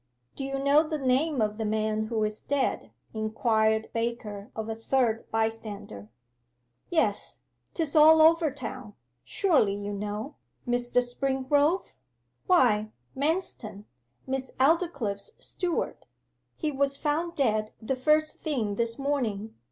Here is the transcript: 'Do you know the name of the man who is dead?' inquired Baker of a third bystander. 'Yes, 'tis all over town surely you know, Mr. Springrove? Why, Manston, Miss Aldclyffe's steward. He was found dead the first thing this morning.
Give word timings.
'Do 0.35 0.43
you 0.43 0.57
know 0.57 0.81
the 0.81 0.97
name 0.97 1.43
of 1.43 1.59
the 1.59 1.63
man 1.63 2.05
who 2.07 2.23
is 2.23 2.41
dead?' 2.41 2.89
inquired 3.13 3.87
Baker 3.93 4.49
of 4.55 4.67
a 4.67 4.73
third 4.73 5.29
bystander. 5.29 6.09
'Yes, 6.89 7.41
'tis 7.75 7.95
all 7.95 8.19
over 8.19 8.49
town 8.49 8.95
surely 9.23 9.75
you 9.75 9.93
know, 9.93 10.37
Mr. 10.67 11.03
Springrove? 11.03 11.91
Why, 12.47 12.89
Manston, 13.15 13.83
Miss 14.25 14.51
Aldclyffe's 14.59 15.33
steward. 15.37 16.07
He 16.57 16.71
was 16.71 16.97
found 16.97 17.35
dead 17.35 17.71
the 17.79 17.95
first 17.95 18.39
thing 18.39 18.77
this 18.77 18.97
morning. 18.97 19.53